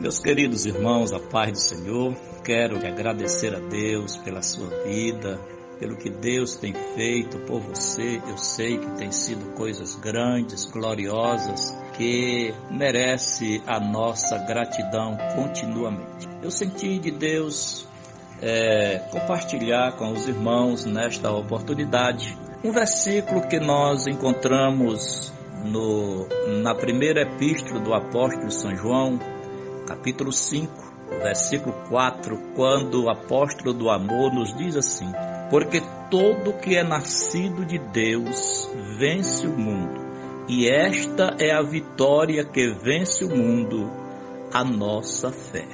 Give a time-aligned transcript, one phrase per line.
[0.00, 2.14] Meus queridos irmãos, a paz do Senhor,
[2.44, 5.40] quero agradecer a Deus pela sua vida,
[5.80, 8.22] pelo que Deus tem feito por você.
[8.28, 16.28] Eu sei que tem sido coisas grandes, gloriosas, que merece a nossa gratidão continuamente.
[16.44, 17.84] Eu senti de Deus
[18.40, 25.32] é, compartilhar com os irmãos nesta oportunidade um versículo que nós encontramos
[25.64, 26.28] no,
[26.62, 29.18] na primeira epístola do apóstolo São João,
[29.88, 30.70] capítulo 5,
[31.22, 35.10] versículo 4, quando o apóstolo do amor nos diz assim:
[35.48, 35.80] Porque
[36.10, 39.98] todo que é nascido de Deus vence o mundo,
[40.46, 43.90] e esta é a vitória que vence o mundo,
[44.52, 45.66] a nossa fé.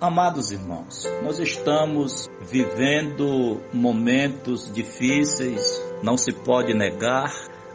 [0.00, 7.32] Amados irmãos, nós estamos vivendo momentos difíceis, não se pode negar.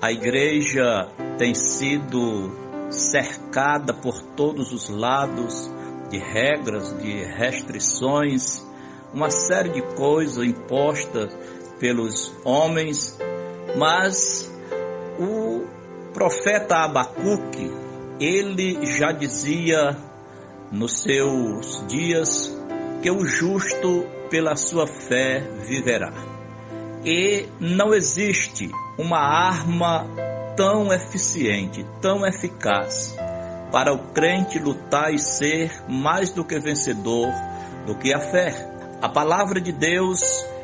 [0.00, 5.70] A igreja tem sido cercada por todos os lados
[6.10, 8.64] de regras, de restrições,
[9.12, 11.36] uma série de coisas impostas
[11.78, 13.18] pelos homens,
[13.76, 14.50] mas
[15.18, 15.64] o
[16.12, 17.70] profeta Abacuque,
[18.20, 19.96] ele já dizia
[20.70, 22.56] nos seus dias
[23.02, 26.12] que o justo pela sua fé viverá.
[27.04, 30.06] E não existe uma arma
[30.56, 33.14] tão eficiente, tão eficaz
[33.70, 37.28] para o crente lutar e ser mais do que vencedor
[37.86, 38.68] do que a fé.
[39.02, 40.20] A palavra de Deus,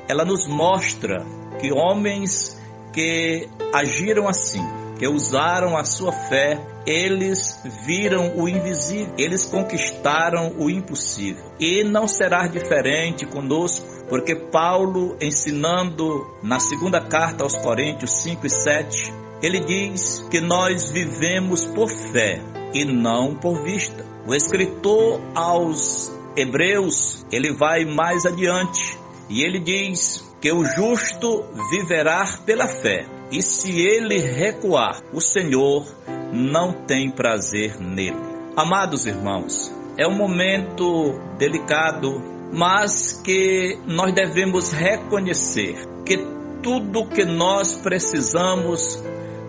[0.08, 1.24] ela nos mostra
[1.60, 2.60] que homens
[2.92, 4.66] que agiram assim,
[5.02, 11.42] que usaram a sua fé, eles viram o invisível, eles conquistaram o impossível.
[11.58, 18.50] E não será diferente conosco, porque Paulo, ensinando na segunda carta aos Coríntios 5 e
[18.50, 22.40] 7, ele diz que nós vivemos por fé
[22.72, 24.06] e não por vista.
[24.24, 28.96] O escritor aos Hebreus, ele vai mais adiante
[29.28, 33.04] e ele diz que o justo viverá pela fé.
[33.32, 35.86] E se ele recuar, o Senhor
[36.34, 38.20] não tem prazer nele.
[38.54, 42.22] Amados irmãos, é um momento delicado,
[42.52, 46.18] mas que nós devemos reconhecer que
[46.62, 49.02] tudo que nós precisamos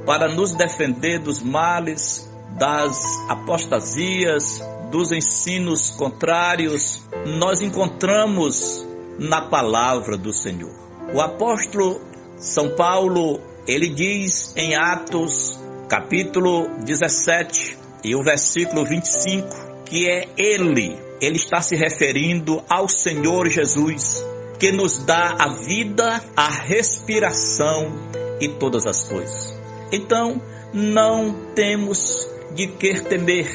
[0.05, 7.03] para nos defender dos males, das apostasias, dos ensinos contrários,
[7.37, 8.87] nós encontramos
[9.19, 10.73] na palavra do Senhor.
[11.13, 11.99] O apóstolo
[12.37, 20.97] São Paulo, ele diz em Atos, capítulo 17 e o versículo 25, que é ele,
[21.21, 24.21] ele está se referindo ao Senhor Jesus,
[24.59, 27.91] que nos dá a vida, a respiração
[28.41, 29.57] e todas as coisas.
[29.91, 30.41] Então,
[30.73, 33.47] não temos de que temer.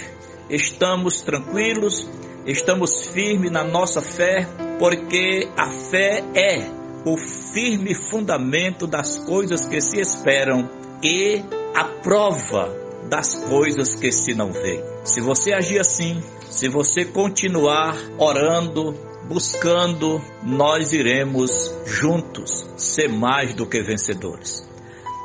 [0.49, 2.09] Estamos tranquilos,
[2.47, 4.49] estamos firmes na nossa fé,
[4.79, 6.78] porque a fé é
[7.13, 10.69] o firme fundamento das coisas que se esperam
[11.03, 11.43] e
[11.75, 12.75] a prova
[13.09, 14.83] das coisas que se não veem.
[15.05, 18.95] Se você agir assim, se você continuar orando,
[19.27, 24.69] buscando, nós iremos juntos ser mais do que vencedores.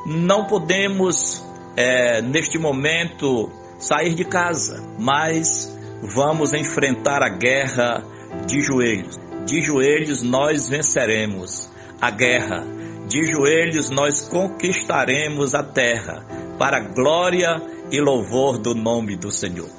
[0.06, 1.44] Não podemos,
[1.76, 8.04] é, neste momento, sair de casa, mas vamos enfrentar a guerra
[8.46, 9.20] de joelhos.
[9.46, 11.73] De joelhos nós venceremos
[12.03, 12.66] a guerra.
[13.08, 16.25] De joelhos nós conquistaremos a terra
[16.59, 19.69] para a glória e louvor do nome do Senhor.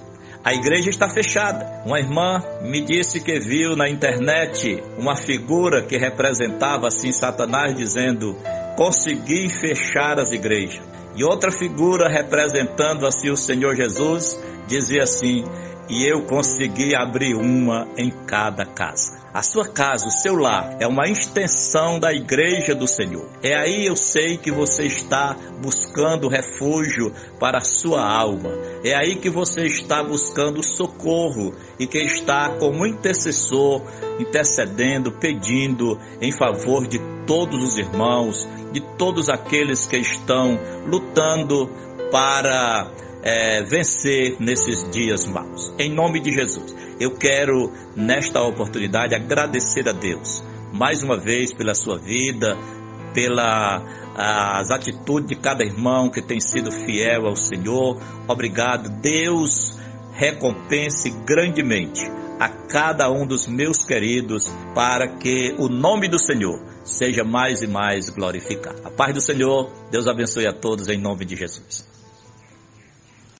[0.42, 1.82] A igreja está fechada.
[1.84, 8.38] Uma irmã me disse que viu na internet uma figura que representava assim Satanás dizendo:
[8.74, 10.82] "Consegui fechar as igrejas".
[11.14, 15.44] E outra figura representando assim o Senhor Jesus dizia assim:
[15.88, 19.24] E eu consegui abrir uma em cada casa.
[19.34, 23.28] A sua casa, o seu lar, é uma extensão da igreja do Senhor.
[23.42, 28.50] É aí eu sei que você está buscando refúgio para a sua alma.
[28.84, 33.82] É aí que você está buscando socorro e que está como intercessor,
[34.20, 41.68] intercedendo, pedindo em favor de todos os irmãos, de todos aqueles que estão lutando
[42.12, 42.88] para
[43.24, 45.72] é, vencer nesses dias maus.
[45.78, 51.74] Em nome de Jesus, eu quero nesta oportunidade agradecer a Deus mais uma vez pela
[51.74, 52.56] sua vida,
[53.14, 53.82] pela
[54.16, 58.00] as atitudes de cada irmão que tem sido fiel ao Senhor.
[58.28, 59.76] Obrigado, Deus
[60.12, 62.02] recompense grandemente
[62.38, 67.66] a cada um dos meus queridos para que o nome do Senhor seja mais e
[67.66, 68.82] mais glorificado.
[68.84, 71.84] A paz do Senhor, Deus abençoe a todos em nome de Jesus.